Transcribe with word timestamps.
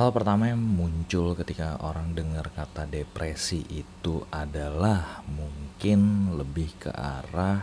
Hal 0.00 0.16
pertama 0.16 0.48
yang 0.48 0.64
muncul 0.64 1.36
ketika 1.36 1.76
orang 1.84 2.16
dengar 2.16 2.48
kata 2.56 2.88
depresi 2.88 3.68
itu 3.68 4.24
adalah 4.32 5.20
mungkin 5.28 6.32
lebih 6.40 6.72
ke 6.80 6.88
arah 6.88 7.60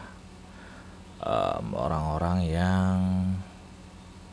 um, 1.18 1.74
orang-orang 1.74 2.46
yang 2.46 2.98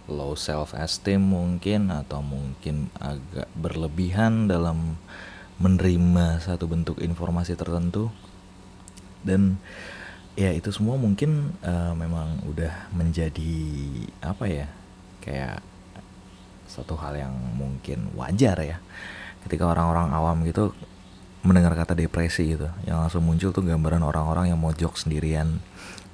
low 0.05 0.37
self 0.37 0.77
esteem 0.77 1.25
mungkin 1.33 1.89
atau 1.89 2.21
mungkin 2.21 2.93
agak 3.01 3.49
berlebihan 3.57 4.53
dalam 4.53 5.01
menerima 5.57 6.45
satu 6.45 6.69
bentuk 6.69 7.01
informasi 7.01 7.57
tertentu. 7.57 8.13
Dan 9.25 9.57
ya 10.37 10.53
itu 10.53 10.69
semua 10.69 11.01
mungkin 11.01 11.57
uh, 11.65 11.97
memang 11.97 12.45
udah 12.53 12.93
menjadi 12.93 13.65
apa 14.21 14.45
ya 14.45 14.69
kayak 15.25 15.65
satu 16.75 16.99
hal 16.99 17.15
yang 17.15 17.35
mungkin 17.55 18.11
wajar 18.19 18.59
ya. 18.59 18.83
Ketika 19.47 19.71
orang-orang 19.71 20.11
awam 20.11 20.43
gitu 20.43 20.75
mendengar 21.45 21.77
kata 21.77 21.93
depresi 21.93 22.57
gitu 22.57 22.73
yang 22.89 23.05
langsung 23.05 23.21
muncul 23.21 23.53
tuh 23.53 23.61
gambaran 23.61 24.01
orang-orang 24.01 24.49
yang 24.49 24.57
mojok 24.57 24.97
sendirian 24.97 25.61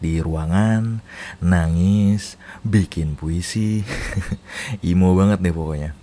di 0.02 0.18
ruangan 0.18 0.98
nangis 1.38 2.34
bikin 2.66 3.14
puisi 3.14 3.86
emo 4.84 5.14
banget 5.14 5.38
deh 5.38 5.54
pokoknya. 5.54 5.94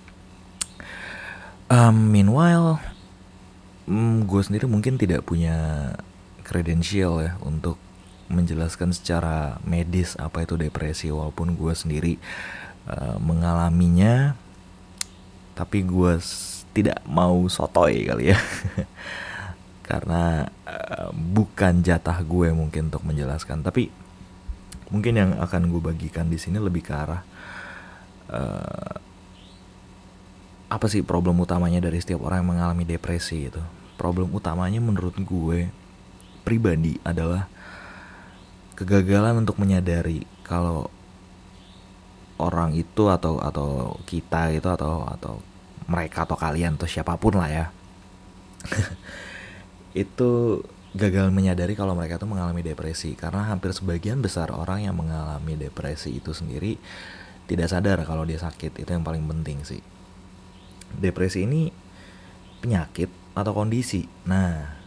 Um, 1.67 2.15
meanwhile 2.15 2.79
um, 3.91 4.23
gue 4.23 4.41
sendiri 4.43 4.71
mungkin 4.71 4.95
tidak 4.95 5.27
punya 5.27 5.91
kredensial 6.47 7.19
ya 7.19 7.35
untuk 7.43 7.75
menjelaskan 8.31 8.95
secara 8.95 9.59
medis 9.67 10.15
apa 10.15 10.47
itu 10.47 10.55
depresi 10.55 11.11
walaupun 11.11 11.59
gue 11.59 11.73
sendiri 11.75 12.13
uh, 12.87 13.19
mengalaminya 13.19 14.39
tapi 15.57 15.81
gue 15.81 16.21
tidak 16.77 17.01
mau 17.09 17.49
sotoy 17.49 18.05
kali 18.05 18.29
ya. 18.29 18.39
Karena 19.89 20.45
uh, 20.69 21.09
bukan 21.09 21.81
jatah 21.81 22.21
gue 22.21 22.53
mungkin 22.53 22.93
untuk 22.93 23.01
menjelaskan. 23.01 23.65
Tapi 23.65 23.89
mungkin 24.93 25.13
yang 25.17 25.31
akan 25.41 25.73
gue 25.73 25.81
bagikan 25.81 26.29
di 26.29 26.37
sini 26.37 26.61
lebih 26.61 26.85
ke 26.85 26.93
arah 26.93 27.21
uh, 28.31 28.95
apa 30.67 30.85
sih 30.91 31.03
problem 31.03 31.39
utamanya 31.39 31.79
dari 31.79 31.99
setiap 31.99 32.27
orang 32.27 32.43
yang 32.43 32.51
mengalami 32.55 32.83
depresi 32.83 33.47
itu 33.47 33.59
problem 33.95 34.31
utamanya 34.35 34.79
menurut 34.83 35.15
gue 35.15 35.71
pribadi 36.43 36.99
adalah 37.03 37.47
kegagalan 38.75 39.43
untuk 39.43 39.59
menyadari 39.59 40.23
kalau 40.43 40.91
orang 42.37 42.77
itu 42.77 43.09
atau 43.09 43.41
atau 43.41 43.97
kita 44.05 44.53
itu 44.53 44.69
atau 44.69 45.05
atau 45.09 45.41
mereka 45.89 46.27
atau 46.27 46.37
kalian 46.37 46.77
atau 46.77 46.87
siapa 46.89 47.17
pun 47.17 47.39
lah 47.39 47.49
ya. 47.49 47.65
Itu 50.03 50.61
gagal 50.93 51.29
menyadari 51.33 51.73
kalau 51.73 51.97
mereka 51.97 52.21
itu 52.21 52.27
mengalami 52.29 52.61
depresi. 52.61 53.17
Karena 53.17 53.49
hampir 53.49 53.73
sebagian 53.73 54.21
besar 54.21 54.53
orang 54.53 54.85
yang 54.85 54.93
mengalami 54.93 55.57
depresi 55.57 56.17
itu 56.17 56.33
sendiri 56.33 56.77
tidak 57.49 57.71
sadar 57.71 58.01
kalau 58.05 58.21
dia 58.27 58.37
sakit. 58.37 58.77
Itu 58.77 58.89
yang 58.93 59.01
paling 59.01 59.25
penting 59.25 59.65
sih. 59.65 59.81
Depresi 60.93 61.49
ini 61.49 61.73
penyakit 62.61 63.09
atau 63.33 63.53
kondisi. 63.57 64.05
Nah 64.29 64.77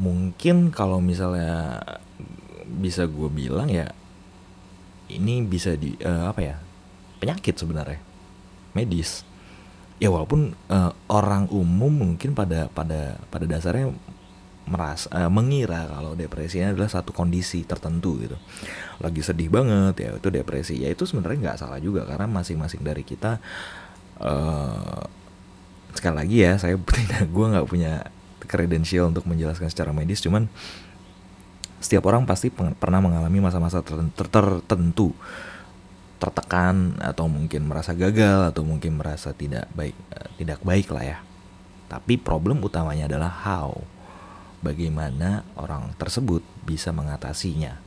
mungkin 0.00 0.72
kalau 0.72 1.04
misalnya 1.04 1.84
bisa 2.64 3.04
gue 3.04 3.28
bilang 3.28 3.68
ya 3.68 3.92
ini 5.16 5.44
bisa 5.44 5.76
di 5.76 5.94
uh, 6.02 6.32
apa 6.32 6.40
ya 6.40 6.56
penyakit 7.20 7.54
sebenarnya 7.58 8.00
medis. 8.72 9.22
Ya 10.02 10.10
walaupun 10.10 10.58
uh, 10.66 10.90
orang 11.06 11.46
umum 11.54 11.92
mungkin 11.92 12.34
pada 12.34 12.66
pada 12.72 13.22
pada 13.30 13.46
dasarnya 13.46 13.94
merasa 14.66 15.06
uh, 15.14 15.30
mengira 15.30 15.86
kalau 15.86 16.18
depresi 16.18 16.58
adalah 16.62 16.90
satu 16.90 17.14
kondisi 17.14 17.62
tertentu 17.62 18.18
gitu. 18.18 18.34
Lagi 18.98 19.22
sedih 19.22 19.52
banget 19.52 19.94
ya 20.02 20.08
itu 20.18 20.28
depresi. 20.32 20.82
Ya 20.82 20.90
itu 20.90 21.06
sebenarnya 21.06 21.50
nggak 21.50 21.58
salah 21.62 21.78
juga 21.78 22.02
karena 22.02 22.26
masing-masing 22.26 22.82
dari 22.82 23.06
kita 23.06 23.38
uh, 24.18 25.06
sekali 25.92 26.16
lagi 26.16 26.36
ya 26.42 26.52
saya 26.56 26.74
tidak 26.98 27.28
gue 27.28 27.46
nggak 27.46 27.68
punya 27.68 28.08
kredensial 28.42 29.12
untuk 29.12 29.24
menjelaskan 29.28 29.70
secara 29.70 29.94
medis 29.94 30.20
cuman 30.20 30.50
setiap 31.82 32.06
orang 32.06 32.22
pasti 32.22 32.48
pernah 32.54 33.02
mengalami 33.02 33.42
masa-masa 33.42 33.82
tertentu. 33.82 35.10
Tertekan 36.22 37.02
atau 37.02 37.26
mungkin 37.26 37.66
merasa 37.66 37.90
gagal 37.98 38.54
atau 38.54 38.62
mungkin 38.62 38.94
merasa 38.94 39.34
tidak 39.34 39.66
baik 39.74 39.98
uh, 40.14 40.30
tidak 40.38 40.62
baik 40.62 40.88
lah 40.94 41.04
ya. 41.04 41.18
Tapi 41.90 42.14
problem 42.16 42.62
utamanya 42.62 43.10
adalah 43.10 43.28
how. 43.42 43.74
Bagaimana 44.62 45.42
orang 45.58 45.90
tersebut 45.98 46.46
bisa 46.62 46.94
mengatasinya. 46.94 47.82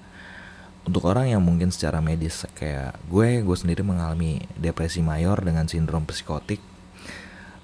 Untuk 0.83 1.07
orang 1.07 1.31
yang 1.31 1.39
mungkin 1.39 1.71
secara 1.71 2.03
medis 2.03 2.43
kayak 2.53 2.99
gue 3.07 3.41
gue 3.41 3.57
sendiri 3.57 3.81
mengalami 3.81 4.43
depresi 4.59 4.99
mayor 4.99 5.39
dengan 5.39 5.71
sindrom 5.71 6.03
psikotik. 6.03 6.59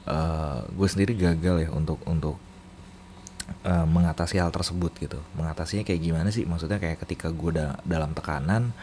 Uh, 0.07 0.63
gue 0.71 0.87
sendiri 0.87 1.13
gagal 1.13 1.67
ya 1.67 1.69
untuk 1.75 1.99
untuk 2.07 2.39
uh, 3.63 3.87
mengatasi 3.87 4.39
hal 4.39 4.49
tersebut 4.49 4.91
gitu. 4.97 5.19
Mengatasinya 5.35 5.85
kayak 5.85 6.01
gimana 6.01 6.29
sih? 6.33 6.43
Maksudnya 6.43 6.77
kayak 6.77 7.03
ketika 7.05 7.29
gue 7.29 7.55
da 7.55 7.79
dalam 7.85 8.15
tekanan 8.15 8.73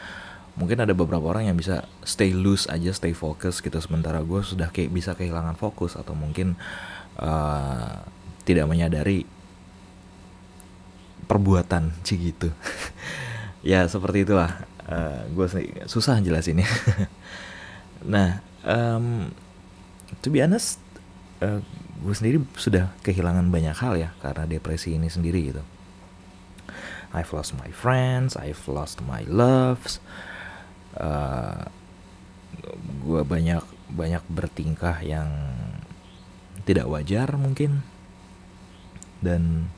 mungkin 0.59 0.83
ada 0.83 0.91
beberapa 0.91 1.23
orang 1.23 1.47
yang 1.47 1.55
bisa 1.55 1.87
stay 2.03 2.35
loose 2.35 2.67
aja 2.67 2.91
stay 2.91 3.15
fokus 3.15 3.63
gitu. 3.63 3.79
Sementara 3.79 4.21
gue 4.23 4.41
sudah 4.43 4.69
kayak 4.75 4.91
bisa 4.91 5.15
kehilangan 5.15 5.55
fokus 5.55 5.95
atau 5.95 6.13
mungkin 6.19 6.59
uh, 7.19 8.03
tidak 8.43 8.67
menyadari 8.67 9.23
perbuatan 11.29 11.95
sih 12.07 12.19
gitu. 12.19 12.51
Ya 13.63 13.87
seperti 13.87 14.27
itulah. 14.27 14.67
Uh, 14.89 15.21
gue 15.37 15.47
susah 15.87 16.19
jelasinnya. 16.21 16.69
Nah 17.99 18.39
um, 18.63 19.35
to 20.23 20.31
be 20.31 20.39
honest 20.39 20.79
uh, 21.43 21.59
gue 21.99 22.15
sendiri 22.15 22.39
sudah 22.55 22.95
kehilangan 23.03 23.51
banyak 23.51 23.75
hal 23.75 23.99
ya 23.99 24.11
karena 24.23 24.47
depresi 24.47 24.95
ini 24.95 25.11
sendiri 25.11 25.55
gitu. 25.55 25.63
I've 27.11 27.33
lost 27.33 27.57
my 27.57 27.73
friends, 27.73 28.37
I've 28.37 28.61
lost 28.69 29.01
my 29.03 29.25
loves. 29.27 29.99
Uh, 30.95 31.69
gue 33.03 33.23
banyak 33.25 33.65
banyak 33.89 34.23
bertingkah 34.29 35.01
yang 35.01 35.29
tidak 36.69 36.85
wajar 36.85 37.33
mungkin 37.41 37.81
dan 39.25 39.73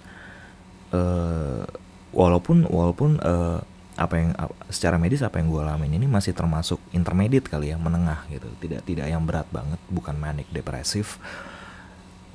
uh, 0.90 1.62
walaupun 2.10 2.66
walaupun 2.66 3.22
uh, 3.22 3.62
apa 4.00 4.14
yang 4.16 4.30
secara 4.72 4.96
medis 4.96 5.20
apa 5.20 5.38
yang 5.38 5.52
gue 5.52 5.60
alamin 5.60 6.00
ini 6.00 6.08
masih 6.08 6.32
termasuk 6.32 6.80
intermediate 6.90 7.46
kali 7.46 7.70
ya 7.70 7.76
menengah 7.76 8.24
gitu 8.32 8.48
tidak 8.58 8.82
tidak 8.88 9.06
yang 9.06 9.22
berat 9.28 9.46
banget 9.52 9.78
bukan 9.92 10.16
manic 10.16 10.48
depresif 10.50 11.20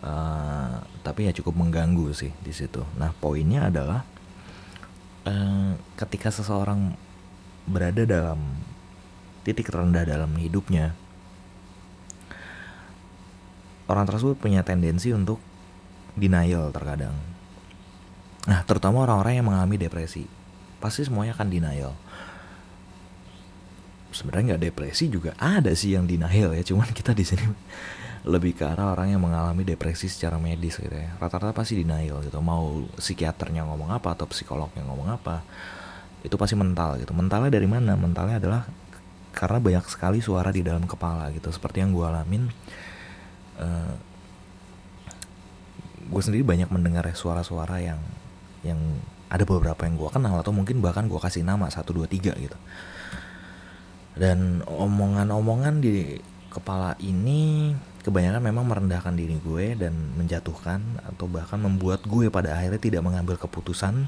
uh, 0.06 0.86
tapi 1.02 1.28
ya 1.28 1.34
cukup 1.34 1.58
mengganggu 1.58 2.14
sih 2.14 2.32
di 2.46 2.54
situ. 2.54 2.86
Nah 2.96 3.12
poinnya 3.18 3.68
adalah 3.68 4.06
uh, 5.26 5.74
ketika 5.98 6.30
seseorang 6.30 6.94
berada 7.66 8.06
dalam 8.06 8.40
titik 9.42 9.70
rendah 9.74 10.06
dalam 10.06 10.34
hidupnya, 10.38 10.94
orang 13.86 14.06
tersebut 14.06 14.38
punya 14.38 14.62
tendensi 14.66 15.14
untuk 15.14 15.38
denial 16.18 16.74
terkadang. 16.74 17.14
Nah, 18.46 18.62
terutama 18.66 19.02
orang-orang 19.06 19.42
yang 19.42 19.48
mengalami 19.50 19.78
depresi, 19.82 20.30
pasti 20.78 21.02
semuanya 21.02 21.34
akan 21.34 21.50
denial. 21.50 21.94
Sebenarnya 24.14 24.56
nggak 24.56 24.64
depresi 24.70 25.10
juga 25.10 25.34
ada 25.42 25.74
sih 25.74 25.98
yang 25.98 26.06
denial 26.06 26.54
ya, 26.54 26.64
cuman 26.64 26.90
kita 26.94 27.12
di 27.18 27.26
sini 27.26 27.46
lebih 28.26 28.58
ke 28.58 28.66
arah 28.66 28.98
orang 28.98 29.14
yang 29.14 29.22
mengalami 29.22 29.62
depresi 29.62 30.10
secara 30.10 30.42
medis 30.42 30.82
gitu 30.82 30.92
ya. 30.92 31.14
Rata-rata 31.22 31.54
pasti 31.54 31.78
denial 31.78 32.26
gitu. 32.26 32.42
Mau 32.42 32.90
psikiaternya 32.98 33.62
ngomong 33.70 33.94
apa 33.94 34.18
atau 34.18 34.26
psikolognya 34.26 34.82
ngomong 34.82 35.14
apa 35.14 35.46
itu 36.26 36.34
pasti 36.34 36.58
mental 36.58 36.98
gitu. 36.98 37.14
Mentalnya 37.14 37.54
dari 37.54 37.70
mana? 37.70 37.94
Mentalnya 37.94 38.42
adalah 38.42 38.66
karena 39.30 39.62
banyak 39.62 39.86
sekali 39.86 40.26
suara 40.26 40.50
di 40.50 40.66
dalam 40.66 40.90
kepala 40.90 41.30
gitu. 41.38 41.54
Seperti 41.54 41.86
yang 41.86 41.94
gue 41.94 42.02
alamin 42.02 42.50
uh, 43.62 43.64
eh, 43.64 43.94
gue 46.10 46.22
sendiri 46.22 46.42
banyak 46.42 46.70
mendengar 46.74 47.06
suara-suara 47.14 47.78
yang 47.78 48.02
yang 48.66 48.82
ada 49.30 49.46
beberapa 49.46 49.86
yang 49.86 50.02
gue 50.02 50.10
kenal 50.10 50.42
atau 50.42 50.50
mungkin 50.50 50.82
bahkan 50.82 51.06
gue 51.06 51.18
kasih 51.22 51.46
nama 51.46 51.70
satu 51.70 51.94
dua 51.94 52.10
tiga 52.10 52.34
gitu. 52.42 52.58
Dan 54.18 54.66
omongan-omongan 54.66 55.78
di 55.78 56.18
kepala 56.50 56.98
ini 57.04 57.76
kebanyakan 58.06 58.38
memang 58.38 58.70
merendahkan 58.70 59.18
diri 59.18 59.42
gue 59.42 59.74
dan 59.74 60.14
menjatuhkan 60.14 61.02
atau 61.02 61.26
bahkan 61.26 61.58
membuat 61.58 62.06
gue 62.06 62.30
pada 62.30 62.54
akhirnya 62.54 62.78
tidak 62.78 63.02
mengambil 63.02 63.42
keputusan. 63.42 64.06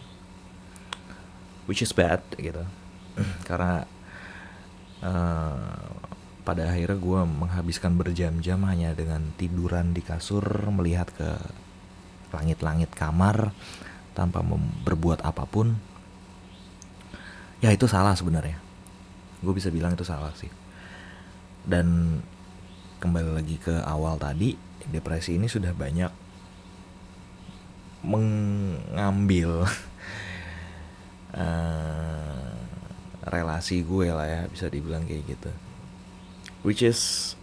Which 1.65 1.81
is 1.81 1.91
bad 1.97 2.21
gitu. 2.37 2.61
Karena 3.49 3.81
uh, 5.01 5.89
pada 6.45 6.69
akhirnya 6.69 6.95
gue 7.01 7.21
menghabiskan 7.25 7.97
berjam-jam 7.97 8.61
hanya 8.69 8.93
dengan 8.93 9.33
tiduran 9.35 9.91
di 9.97 10.05
kasur 10.05 10.45
melihat 10.69 11.09
ke 11.11 11.33
langit-langit 12.31 12.93
kamar 12.93 13.49
tanpa 14.13 14.45
berbuat 14.85 15.25
apa 15.25 15.49
pun. 15.49 15.73
Ya 17.65 17.73
itu 17.73 17.89
salah 17.89 18.13
sebenarnya. 18.13 18.61
Gue 19.41 19.57
bisa 19.57 19.73
bilang 19.73 19.97
itu 19.97 20.05
salah 20.05 20.31
sih. 20.37 20.53
Dan 21.65 22.21
kembali 22.97 23.31
lagi 23.37 23.61
ke 23.61 23.85
awal 23.85 24.17
tadi 24.17 24.57
depresi 24.89 25.35
ini 25.37 25.45
sudah 25.45 25.75
banyak 25.75 26.09
mengambil 28.01 29.67
uh, 31.35 32.51
relasi 33.33 33.83
gue 33.83 34.07
lah 34.09 34.25
ya 34.25 34.41
bisa 34.47 34.71
dibilang 34.71 35.03
kayak 35.03 35.27
gitu. 35.27 35.51
Which 36.63 36.81
is 36.81 37.33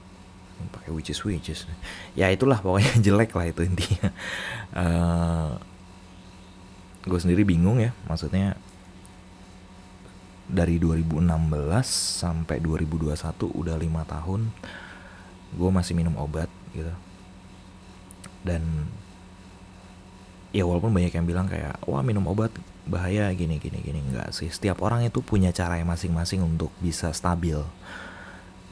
pakai 0.73 0.91
which 0.91 1.13
is 1.13 1.21
which 1.23 1.53
is. 1.53 1.69
Ya 2.17 2.33
itulah 2.33 2.59
pokoknya 2.65 2.97
jelek 3.07 3.37
lah 3.37 3.47
itu 3.47 3.63
intinya. 3.63 4.09
Uh, 4.73 5.51
gue 7.05 7.21
sendiri 7.21 7.45
bingung 7.45 7.85
ya 7.85 7.93
maksudnya 8.09 8.57
dari 10.49 10.81
2016 10.81 11.21
sampai 12.21 12.65
2021 12.65 13.13
udah 13.45 13.77
lima 13.77 14.09
tahun 14.09 14.49
gue 15.55 15.71
masih 15.71 15.95
minum 15.95 16.15
obat 16.19 16.51
gitu. 16.75 16.91
Dan 18.45 18.91
ya 20.55 20.63
walaupun 20.69 20.95
banyak 20.95 21.15
yang 21.15 21.27
bilang 21.27 21.51
kayak 21.51 21.81
wah 21.89 22.05
minum 22.05 22.23
obat 22.31 22.53
bahaya 22.85 23.31
gini 23.33 23.57
gini 23.63 23.81
gini. 23.81 24.03
Enggak 24.05 24.35
sih 24.37 24.51
setiap 24.51 24.83
orang 24.85 25.07
itu 25.07 25.25
punya 25.25 25.51
cara 25.55 25.81
yang 25.81 25.89
masing-masing 25.89 26.45
untuk 26.45 26.71
bisa 26.83 27.11
stabil. 27.15 27.59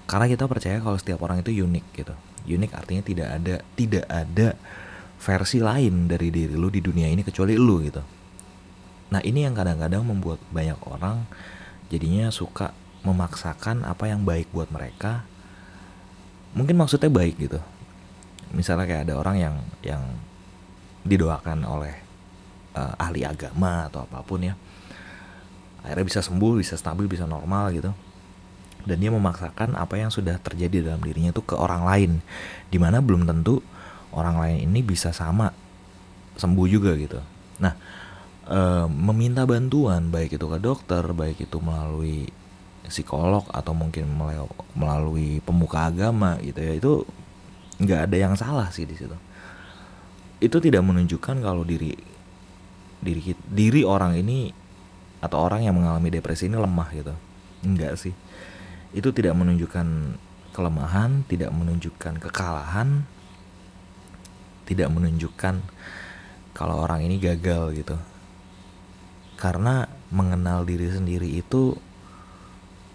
Karena 0.05 0.29
kita 0.29 0.45
percaya 0.51 0.83
kalau 0.83 0.99
setiap 0.99 1.23
orang 1.25 1.41
itu 1.41 1.55
unik 1.65 1.87
gitu. 1.97 2.15
Unik 2.43 2.73
artinya 2.75 3.03
tidak 3.07 3.29
ada 3.33 3.55
tidak 3.79 4.05
ada 4.11 4.49
versi 5.23 5.63
lain 5.63 6.11
dari 6.11 6.35
diri 6.35 6.59
lu 6.59 6.67
di 6.67 6.83
dunia 6.83 7.07
ini 7.07 7.23
kecuali 7.23 7.55
lu 7.55 7.79
gitu. 7.87 8.03
Nah 9.15 9.23
ini 9.23 9.47
yang 9.47 9.55
kadang-kadang 9.55 10.03
membuat 10.03 10.43
banyak 10.51 10.77
orang 10.89 11.25
jadinya 11.93 12.33
suka 12.35 12.75
memaksakan 13.07 13.87
apa 13.87 14.11
yang 14.11 14.27
baik 14.27 14.51
buat 14.51 14.71
mereka 14.73 15.27
mungkin 16.53 16.77
maksudnya 16.77 17.09
baik 17.09 17.37
gitu. 17.41 17.61
Misalnya 18.53 18.85
kayak 18.85 19.03
ada 19.09 19.15
orang 19.17 19.37
yang 19.41 19.55
yang 19.81 20.03
didoakan 21.03 21.65
oleh 21.65 21.95
uh, 22.77 22.95
ahli 23.01 23.27
agama 23.27 23.91
atau 23.91 24.07
apa 24.07 24.23
pun 24.23 24.39
ya 24.47 24.55
akhirnya 25.83 26.07
bisa 26.07 26.21
sembuh 26.23 26.63
bisa 26.63 26.79
stabil 26.79 27.09
bisa 27.11 27.27
normal 27.27 27.73
gitu. 27.75 27.91
Dan 28.83 28.99
dia 28.99 29.15
memaksakan 29.15 29.79
apa 29.79 29.95
yang 29.95 30.11
sudah 30.11 30.43
terjadi 30.43 30.91
dalam 30.91 31.03
dirinya 31.07 31.31
itu 31.31 31.43
ke 31.47 31.55
orang 31.55 31.87
lain 31.87 32.19
di 32.67 32.83
mana 32.83 32.99
belum 32.99 33.31
tentu 33.31 33.63
orang 34.11 34.43
lain 34.43 34.59
ini 34.67 34.83
bisa 34.83 35.15
sama 35.15 35.55
sembuh 36.35 36.67
juga 36.67 36.91
gitu. 36.99 37.23
Nah 37.63 37.79
e, 38.43 38.61
meminta 38.91 39.47
bantuan 39.47 40.11
baik 40.11 40.35
itu 40.35 40.47
ke 40.51 40.59
dokter 40.59 41.03
baik 41.15 41.47
itu 41.47 41.63
melalui 41.63 42.27
psikolog 42.93 43.49
atau 43.49 43.73
mungkin 43.73 44.05
melalui 44.77 45.41
pemuka 45.41 45.89
agama 45.89 46.37
gitu 46.45 46.61
ya 46.61 46.77
itu 46.77 46.93
nggak 47.81 48.01
ada 48.13 48.17
yang 48.21 48.35
salah 48.37 48.69
sih 48.69 48.85
di 48.85 48.95
situ. 48.95 49.17
Itu 50.39 50.61
tidak 50.61 50.85
menunjukkan 50.85 51.41
kalau 51.41 51.65
diri 51.65 51.97
diri 53.03 53.35
diri 53.49 53.83
orang 53.83 54.15
ini 54.21 54.53
atau 55.25 55.39
orang 55.43 55.65
yang 55.65 55.75
mengalami 55.75 56.13
depresi 56.13 56.47
ini 56.53 56.61
lemah 56.61 56.89
gitu. 56.93 57.15
Enggak 57.65 57.97
sih. 57.97 58.15
Itu 58.93 59.11
tidak 59.17 59.35
menunjukkan 59.35 59.87
kelemahan, 60.53 61.25
tidak 61.27 61.49
menunjukkan 61.51 62.21
kekalahan, 62.21 63.09
tidak 64.69 64.93
menunjukkan 64.93 65.65
kalau 66.53 66.77
orang 66.85 67.07
ini 67.09 67.17
gagal 67.17 67.73
gitu. 67.73 67.97
Karena 69.41 69.89
mengenal 70.13 70.63
diri 70.69 70.93
sendiri 70.93 71.27
itu 71.27 71.75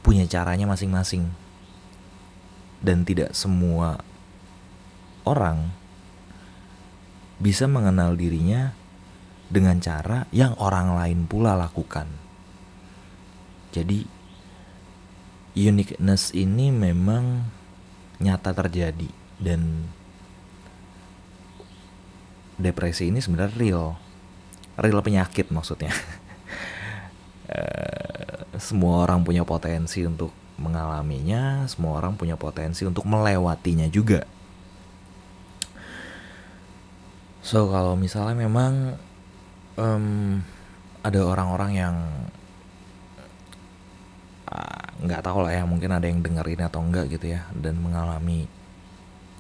punya 0.07 0.23
caranya 0.23 0.63
masing-masing. 0.63 1.27
Dan 2.79 3.03
tidak 3.03 3.35
semua 3.35 3.99
orang 5.27 5.75
bisa 7.43 7.67
mengenal 7.67 8.15
dirinya 8.15 8.71
dengan 9.51 9.83
cara 9.83 10.23
yang 10.31 10.55
orang 10.55 10.95
lain 10.95 11.27
pula 11.27 11.59
lakukan. 11.59 12.07
Jadi 13.75 14.07
uniqueness 15.59 16.31
ini 16.31 16.71
memang 16.71 17.43
nyata 18.23 18.55
terjadi 18.55 19.09
dan 19.43 19.91
depresi 22.57 23.13
ini 23.13 23.21
sebenarnya 23.21 23.57
real 23.57 23.87
real 24.77 25.01
penyakit 25.05 25.53
maksudnya 25.53 25.93
eh, 27.53 27.96
semua 28.57 29.05
orang 29.05 29.23
punya 29.23 29.41
potensi 29.47 30.03
untuk 30.05 30.33
mengalaminya 30.57 31.69
semua 31.69 32.01
orang 32.01 32.17
punya 32.17 32.33
potensi 32.33 32.81
untuk 32.83 33.05
melewatinya 33.05 33.85
juga. 33.89 34.25
So 37.45 37.69
kalau 37.71 37.95
misalnya 37.95 38.35
memang 38.35 38.97
um, 39.79 40.41
ada 41.05 41.19
orang-orang 41.23 41.71
yang 41.77 41.95
nggak 44.97 45.21
tahu 45.21 45.45
lah 45.45 45.53
ya 45.53 45.63
mungkin 45.63 45.93
ada 45.93 46.09
yang 46.09 46.25
dengerin 46.25 46.65
atau 46.65 46.81
enggak 46.81 47.05
gitu 47.13 47.37
ya 47.37 47.45
dan 47.53 47.77
mengalami 47.77 48.49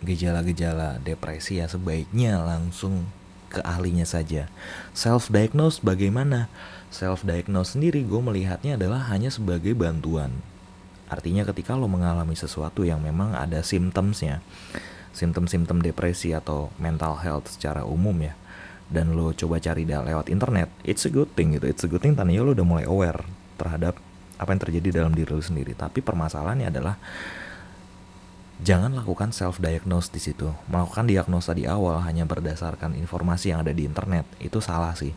gejala-gejala 0.05 1.01
depresi 1.01 1.57
ya 1.57 1.65
sebaiknya 1.65 2.37
langsung 2.45 3.09
ke 3.47 3.63
ahlinya 3.63 4.03
saja. 4.03 4.51
Self 4.91 5.31
diagnose 5.31 5.79
bagaimana? 5.83 6.51
Self 6.87 7.27
diagnose 7.27 7.75
sendiri 7.75 8.03
gue 8.03 8.21
melihatnya 8.21 8.79
adalah 8.79 9.07
hanya 9.11 9.27
sebagai 9.31 9.75
bantuan. 9.75 10.39
Artinya 11.07 11.47
ketika 11.47 11.75
lo 11.79 11.87
mengalami 11.87 12.35
sesuatu 12.35 12.83
yang 12.83 12.99
memang 12.99 13.31
ada 13.31 13.63
symptomsnya 13.63 14.43
simptom-simptom 15.15 15.81
depresi 15.81 16.29
atau 16.29 16.69
mental 16.77 17.17
health 17.17 17.57
secara 17.57 17.81
umum 17.81 18.13
ya 18.21 18.37
dan 18.87 19.17
lo 19.17 19.33
coba 19.33 19.57
cari 19.57 19.83
lewat 19.83 20.29
internet 20.29 20.69
it's 20.85 21.03
a 21.07 21.11
good 21.11 21.31
thing 21.33 21.55
gitu. 21.57 21.65
It's 21.67 21.83
a 21.83 21.89
good 21.89 22.03
thing 22.03 22.13
tandanya 22.13 22.43
lo 22.43 22.51
udah 22.53 22.67
mulai 22.67 22.85
aware 22.85 23.23
terhadap 23.57 23.97
apa 24.37 24.49
yang 24.53 24.61
terjadi 24.61 24.87
dalam 25.01 25.11
diri 25.17 25.33
lu 25.33 25.41
sendiri. 25.41 25.73
Tapi 25.73 25.99
permasalahannya 26.05 26.69
adalah 26.69 26.95
jangan 28.61 28.93
lakukan 28.93 29.29
self 29.33 29.61
diagnose 29.61 30.09
di 30.09 30.21
situ. 30.21 30.49
Melakukan 30.71 31.05
diagnosa 31.05 31.53
di 31.53 31.69
awal 31.69 32.01
hanya 32.05 32.25
berdasarkan 32.25 32.97
informasi 32.97 33.53
yang 33.53 33.61
ada 33.61 33.73
di 33.73 33.85
internet. 33.85 34.25
Itu 34.41 34.61
salah 34.63 34.93
sih. 34.97 35.13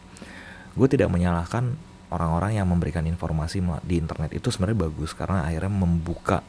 Gue 0.76 0.87
tidak 0.87 1.09
menyalahkan 1.11 1.76
orang-orang 2.11 2.59
yang 2.59 2.66
memberikan 2.66 3.06
informasi 3.06 3.62
di 3.87 4.02
internet 4.02 4.35
itu 4.35 4.50
sebenarnya 4.50 4.90
bagus 4.90 5.14
karena 5.14 5.47
akhirnya 5.47 5.70
membuka 5.70 6.42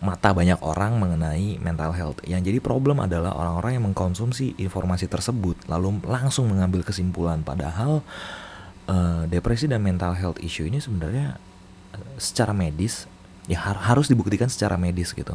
mata 0.00 0.32
banyak 0.32 0.56
orang 0.64 0.96
mengenai 0.96 1.60
mental 1.60 1.92
health. 1.92 2.24
Yang 2.24 2.48
jadi 2.48 2.58
problem 2.64 3.04
adalah 3.04 3.36
orang-orang 3.36 3.76
yang 3.76 3.84
mengkonsumsi 3.92 4.56
informasi 4.56 5.12
tersebut 5.12 5.60
lalu 5.68 6.00
langsung 6.08 6.48
mengambil 6.48 6.80
kesimpulan. 6.80 7.44
Padahal 7.44 8.00
uh, 8.88 9.28
depresi 9.28 9.68
dan 9.68 9.84
mental 9.84 10.16
health 10.16 10.40
issue 10.40 10.64
ini 10.64 10.80
sebenarnya 10.80 11.36
uh, 11.92 12.16
secara 12.16 12.56
medis 12.56 13.04
ya 13.50 13.58
har 13.58 13.76
harus 13.82 14.06
dibuktikan 14.06 14.46
secara 14.46 14.78
medis 14.78 15.10
gitu. 15.10 15.34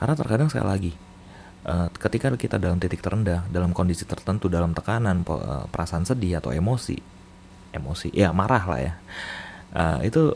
Karena 0.00 0.16
terkadang 0.16 0.48
sekali 0.48 0.64
lagi 0.66 0.92
uh, 1.68 1.92
ketika 1.92 2.32
kita 2.32 2.56
dalam 2.56 2.80
titik 2.80 3.04
terendah 3.04 3.44
dalam 3.52 3.76
kondisi 3.76 4.08
tertentu 4.08 4.48
dalam 4.48 4.72
tekanan 4.72 5.20
uh, 5.28 5.68
perasaan 5.68 6.08
sedih 6.08 6.40
atau 6.40 6.56
emosi 6.56 6.96
emosi 7.76 8.08
ya 8.16 8.32
marah 8.32 8.64
lah 8.64 8.80
ya 8.80 8.92
uh, 9.76 9.98
itu 10.00 10.32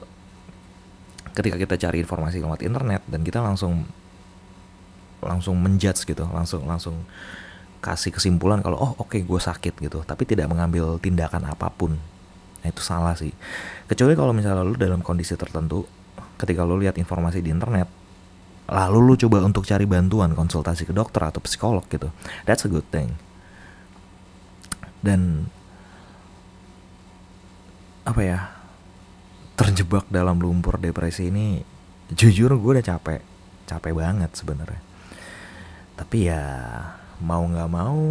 ketika 1.35 1.57
kita 1.57 1.75
cari 1.89 2.05
informasi 2.05 2.39
lewat 2.45 2.61
internet 2.63 3.03
dan 3.09 3.25
kita 3.25 3.41
langsung 3.41 3.89
langsung 5.25 5.57
menjudge 5.57 6.05
gitu 6.05 6.29
langsung 6.29 6.69
langsung 6.69 7.01
kasih 7.85 8.17
kesimpulan 8.17 8.65
kalau 8.65 8.81
oh 8.81 8.93
oke 8.97 9.13
okay, 9.13 9.21
gue 9.21 9.37
sakit 9.37 9.77
gitu. 9.77 10.01
Tapi 10.09 10.25
tidak 10.25 10.49
mengambil 10.49 10.97
tindakan 10.97 11.45
apa 11.45 11.69
pun. 11.69 12.01
Nah 12.65 12.69
itu 12.73 12.81
salah 12.81 13.13
sih. 13.13 13.37
Kecuali 13.85 14.17
kalau 14.17 14.33
misalnya 14.33 14.65
lu 14.65 14.73
dalam 14.73 15.05
kondisi 15.05 15.37
tertentu, 15.37 15.85
ketika 16.41 16.67
lu 16.67 16.81
lihat 16.81 16.97
informasi 16.99 17.41
di 17.45 17.51
internet, 17.53 17.89
lalu 18.71 18.99
lu 19.01 19.15
coba 19.15 19.45
untuk 19.45 19.69
cari 19.69 19.85
bantuan 19.85 20.33
konsultasi 20.33 20.89
ke 20.89 20.93
dokter 20.97 21.23
atau 21.25 21.41
psikolog 21.45 21.85
gitu. 21.89 22.09
That's 22.49 22.65
a 22.67 22.71
good 22.71 22.87
thing. 22.89 23.17
Dan 25.05 25.51
apa 28.09 28.21
ya? 28.21 28.41
Terjebak 29.55 30.11
dalam 30.11 30.43
lumpur 30.43 30.83
depresi 30.83 31.31
ini 31.31 31.63
jujur 32.11 32.59
gue 32.59 32.71
udah 32.81 32.87
capek. 32.87 33.23
Capek 33.71 33.93
banget 33.95 34.35
sebenarnya. 34.35 34.83
Tapi 35.95 36.27
ya 36.27 36.43
mau 37.23 37.47
nggak 37.47 37.71
mau, 37.71 38.03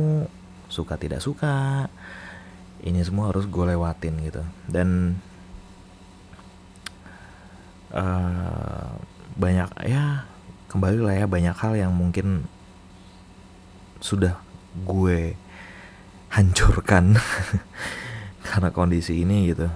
suka 0.71 0.95
tidak 0.95 1.19
suka, 1.19 1.91
ini 2.83 2.99
semua 3.01 3.31
harus 3.31 3.47
gue 3.47 3.63
lewatin 3.63 4.13
gitu 4.27 4.43
dan 4.67 5.17
uh, 7.93 8.97
banyak 9.37 9.69
ya 9.87 10.25
kembali 10.69 10.99
lah 11.05 11.15
ya 11.23 11.25
banyak 11.29 11.55
hal 11.57 11.73
yang 11.77 11.93
mungkin 11.93 12.49
sudah 14.01 14.35
gue 14.83 15.37
hancurkan 16.33 17.13
karena 18.49 18.69
kondisi 18.73 19.21
ini 19.21 19.53
gitu. 19.53 19.69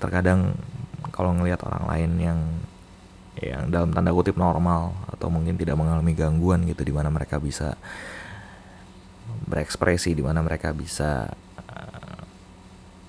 Terkadang 0.00 0.56
kalau 1.12 1.36
ngelihat 1.36 1.62
orang 1.62 1.84
lain 1.86 2.10
yang 2.18 2.40
yang 3.38 3.68
dalam 3.68 3.90
tanda 3.92 4.14
kutip 4.14 4.38
normal 4.38 4.94
atau 5.10 5.28
mungkin 5.28 5.58
tidak 5.58 5.76
mengalami 5.76 6.14
gangguan 6.14 6.64
gitu 6.64 6.86
di 6.86 6.94
mana 6.94 7.10
mereka 7.10 7.36
bisa 7.42 7.76
berekspresi 9.44 10.14
di 10.14 10.22
mana 10.22 10.40
mereka 10.40 10.70
bisa 10.70 11.28
uh, 11.58 12.20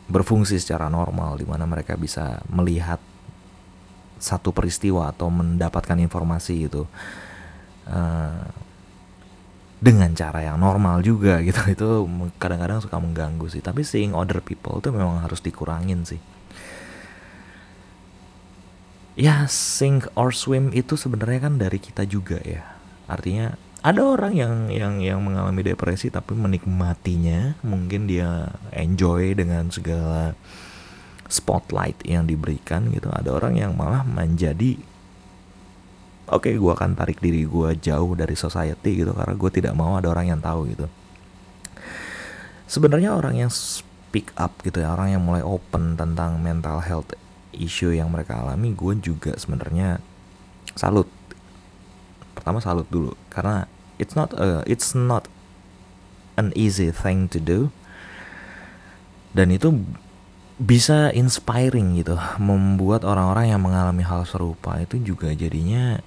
berfungsi 0.10 0.58
secara 0.58 0.90
normal 0.90 1.38
di 1.38 1.46
mana 1.46 1.70
mereka 1.70 1.94
bisa 1.94 2.42
melihat 2.50 2.98
satu 4.26 4.50
peristiwa 4.50 5.14
atau 5.14 5.30
mendapatkan 5.30 6.02
informasi 6.02 6.66
itu 6.66 6.90
uh, 7.86 8.42
dengan 9.78 10.10
cara 10.18 10.42
yang 10.42 10.58
normal 10.58 11.06
juga 11.06 11.38
gitu. 11.48 11.62
Itu 11.70 11.88
kadang-kadang 12.42 12.82
suka 12.82 12.98
mengganggu 12.98 13.46
sih. 13.54 13.62
Tapi 13.62 13.86
seeing 13.86 14.18
other 14.18 14.42
people 14.42 14.82
itu 14.82 14.90
memang 14.90 15.22
harus 15.22 15.38
dikurangin 15.46 16.02
sih. 16.02 16.18
Ya 19.16 19.48
sink 19.48 20.12
or 20.18 20.36
swim 20.36 20.76
itu 20.76 21.00
sebenarnya 21.00 21.48
kan 21.48 21.62
dari 21.62 21.78
kita 21.80 22.04
juga 22.04 22.42
ya. 22.44 22.76
Artinya 23.08 23.56
ada 23.86 24.02
orang 24.02 24.34
yang 24.34 24.56
yang 24.74 24.98
yang 24.98 25.22
mengalami 25.22 25.62
depresi 25.62 26.10
tapi 26.10 26.34
menikmatinya 26.34 27.54
mungkin 27.62 28.10
dia 28.10 28.50
enjoy 28.74 29.38
dengan 29.38 29.70
segala 29.70 30.34
spotlight 31.28 32.00
yang 32.06 32.30
diberikan 32.30 32.90
gitu. 32.94 33.10
Ada 33.10 33.30
orang 33.34 33.58
yang 33.58 33.72
malah 33.74 34.06
menjadi 34.06 34.78
oke 36.26 36.50
okay, 36.50 36.58
gue 36.58 36.72
akan 36.74 36.98
tarik 36.98 37.22
diri 37.22 37.46
gue 37.46 37.70
jauh 37.82 38.12
dari 38.18 38.36
society 38.38 39.06
gitu. 39.06 39.12
Karena 39.14 39.34
gue 39.34 39.50
tidak 39.54 39.74
mau 39.74 39.98
ada 39.98 40.10
orang 40.10 40.36
yang 40.36 40.42
tahu 40.42 40.70
gitu. 40.70 40.86
Sebenarnya 42.66 43.14
orang 43.14 43.38
yang 43.38 43.52
speak 43.54 44.34
up 44.40 44.58
gitu 44.66 44.82
ya 44.82 44.96
orang 44.96 45.14
yang 45.14 45.22
mulai 45.22 45.46
open 45.46 46.00
tentang 46.00 46.42
mental 46.42 46.82
health 46.82 47.14
issue 47.54 47.94
yang 47.94 48.12
mereka 48.12 48.42
alami 48.42 48.74
gue 48.74 48.94
juga 49.00 49.36
sebenarnya 49.38 50.02
salut. 50.76 51.08
Pertama 52.36 52.60
salut 52.60 52.88
dulu. 52.92 53.16
Karena 53.32 53.68
it's 53.98 54.14
not 54.14 54.36
a, 54.36 54.62
it's 54.68 54.92
not 54.96 55.32
an 56.36 56.52
easy 56.56 56.92
thing 56.92 57.32
to 57.32 57.40
do. 57.40 57.72
Dan 59.36 59.52
itu 59.52 59.84
bisa 60.56 61.12
inspiring 61.12 62.00
gitu 62.00 62.16
membuat 62.40 63.04
orang-orang 63.04 63.52
yang 63.52 63.60
mengalami 63.60 64.08
hal 64.08 64.24
serupa 64.24 64.80
itu 64.80 64.96
juga 65.04 65.36
jadinya 65.36 66.00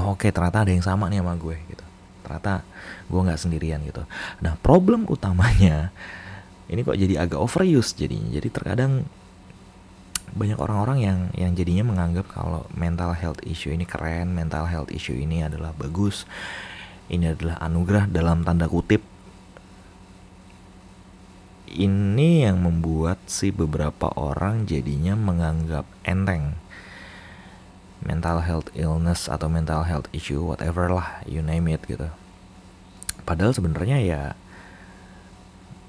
oh, 0.00 0.16
oke 0.16 0.24
okay, 0.24 0.30
ternyata 0.32 0.64
ada 0.64 0.72
yang 0.72 0.84
sama 0.84 1.12
nih 1.12 1.20
sama 1.20 1.36
gue 1.36 1.56
gitu. 1.70 1.84
Ternyata 2.24 2.64
gue 3.12 3.20
nggak 3.20 3.40
sendirian 3.40 3.80
gitu. 3.84 4.02
Nah 4.40 4.56
problem 4.64 5.04
utamanya 5.12 5.92
ini 6.72 6.80
kok 6.80 6.96
jadi 6.96 7.28
agak 7.28 7.36
overuse 7.36 7.92
jadinya. 7.92 8.32
Jadi 8.32 8.48
terkadang 8.48 9.04
banyak 10.34 10.58
orang-orang 10.58 10.98
yang 10.98 11.18
yang 11.38 11.52
jadinya 11.54 11.84
menganggap 11.86 12.26
kalau 12.32 12.66
mental 12.74 13.14
health 13.14 13.38
issue 13.46 13.70
ini 13.70 13.86
keren 13.86 14.34
mental 14.34 14.66
health 14.66 14.90
issue 14.90 15.14
ini 15.14 15.46
adalah 15.46 15.70
bagus 15.78 16.26
ini 17.06 17.30
adalah 17.30 17.62
anugerah 17.62 18.10
dalam 18.10 18.42
tanda 18.42 18.66
kutip 18.66 19.13
ini 21.74 22.46
yang 22.46 22.62
membuat 22.62 23.18
si 23.26 23.50
beberapa 23.50 24.08
orang 24.14 24.64
jadinya 24.64 25.18
menganggap 25.18 25.84
enteng. 26.06 26.54
Mental 28.04 28.40
health 28.44 28.68
illness 28.78 29.26
atau 29.26 29.50
mental 29.50 29.82
health 29.84 30.06
issue 30.14 30.40
whatever 30.40 30.88
lah 30.92 31.20
you 31.26 31.42
name 31.42 31.66
it 31.68 31.82
gitu. 31.84 32.08
Padahal 33.26 33.50
sebenarnya 33.50 33.98
ya 34.00 34.22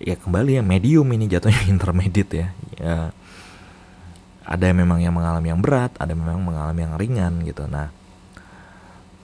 ya 0.01 0.15
kembali 0.20 0.60
ya 0.60 0.63
medium 0.65 1.08
ini 1.13 1.30
jatuhnya 1.30 1.70
intermediate 1.74 2.34
ya. 2.34 2.48
Ya 2.82 2.98
ada 4.46 4.63
yang 4.70 4.86
memang 4.86 5.01
yang 5.01 5.13
mengalami 5.13 5.50
yang 5.50 5.62
berat 5.62 5.94
ada 5.98 6.13
yang 6.13 6.22
memang 6.22 6.46
mengalami 6.46 6.82
yang 6.86 6.96
ringan 6.98 7.34
gitu. 7.46 7.65
Nah 7.70 7.94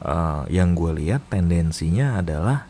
uh, 0.05 0.43
yang 0.49 0.73
gue 0.77 0.91
lihat 1.01 1.25
tendensinya 1.29 2.19
adalah 2.19 2.69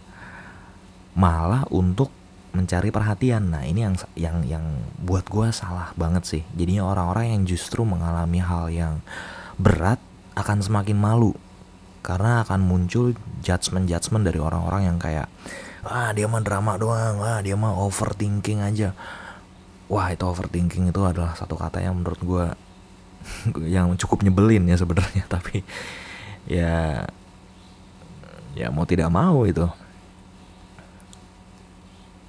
malah 1.16 1.68
untuk 1.72 2.21
mencari 2.52 2.92
perhatian. 2.92 3.52
Nah 3.52 3.64
ini 3.64 3.88
yang 3.88 3.96
yang 4.16 4.38
yang 4.44 4.66
buat 5.00 5.28
gue 5.28 5.50
salah 5.56 5.96
banget 5.96 6.24
sih. 6.28 6.44
Jadinya 6.56 6.88
orang-orang 6.88 7.36
yang 7.36 7.42
justru 7.48 7.88
mengalami 7.88 8.40
hal 8.44 8.68
yang 8.72 8.94
berat 9.56 10.00
akan 10.36 10.60
semakin 10.60 10.98
malu. 11.00 11.34
Karena 12.02 12.42
akan 12.42 12.66
muncul 12.66 13.14
judgement-judgement 13.46 14.26
dari 14.26 14.40
orang-orang 14.42 14.90
yang 14.90 14.98
kayak 14.98 15.30
ah 15.82 16.14
dia 16.14 16.30
mah 16.30 16.42
drama 16.46 16.78
doang, 16.78 17.22
wah 17.22 17.40
dia 17.42 17.56
mah 17.56 17.74
overthinking 17.78 18.62
aja. 18.62 18.94
Wah 19.92 20.08
itu 20.12 20.24
overthinking 20.24 20.92
itu 20.92 21.02
adalah 21.04 21.36
satu 21.36 21.56
kata 21.56 21.84
yang 21.84 22.00
menurut 22.00 22.22
gue 22.22 22.46
yang 23.76 23.94
cukup 23.96 24.28
nyebelin 24.28 24.68
ya 24.68 24.76
sebenarnya. 24.76 25.24
Tapi 25.34 25.64
ya 26.50 27.06
ya 28.52 28.68
mau 28.68 28.84
tidak 28.84 29.08
mau 29.08 29.48
itu 29.48 29.64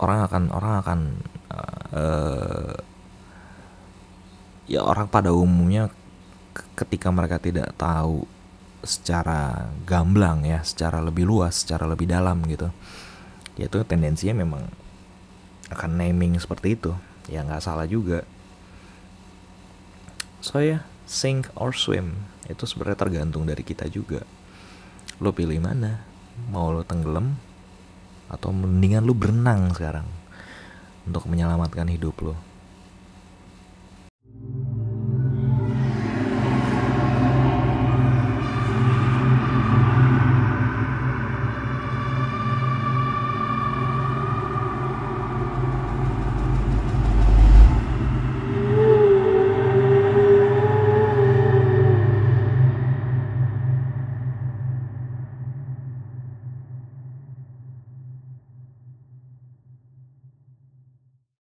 orang 0.02 0.18
akan 0.26 0.42
orang 0.50 0.75
akan 0.82 1.00
uh, 1.94 2.75
ya 4.66 4.82
orang 4.82 5.06
pada 5.06 5.30
umumnya 5.30 5.94
ketika 6.75 7.14
mereka 7.14 7.38
tidak 7.38 7.71
tahu 7.78 8.26
secara 8.82 9.71
gamblang 9.87 10.42
ya, 10.42 10.61
secara 10.66 10.99
lebih 10.99 11.23
luas, 11.23 11.62
secara 11.62 11.87
lebih 11.87 12.11
dalam 12.11 12.42
gitu, 12.50 12.68
yaitu 13.54 13.78
tendensinya 13.87 14.42
memang 14.42 14.66
akan 15.71 15.90
naming 15.94 16.35
seperti 16.37 16.75
itu, 16.75 16.92
ya 17.30 17.47
nggak 17.47 17.62
salah 17.62 17.87
juga. 17.87 18.26
So 20.42 20.59
ya, 20.59 20.66
yeah, 20.66 20.80
sink 21.06 21.47
or 21.54 21.71
swim 21.71 22.26
itu 22.50 22.66
sebenarnya 22.66 22.99
tergantung 22.99 23.47
dari 23.47 23.62
kita 23.62 23.87
juga. 23.87 24.26
Lo 25.23 25.30
pilih 25.30 25.62
mana? 25.62 26.02
Mau 26.50 26.75
lo 26.75 26.82
tenggelam 26.82 27.38
atau 28.32 28.50
mendingan 28.50 29.04
lo 29.04 29.12
berenang 29.12 29.70
sekarang 29.76 30.08
untuk 31.04 31.28
menyelamatkan 31.28 31.86
hidup 31.92 32.16
lo. 32.24 32.51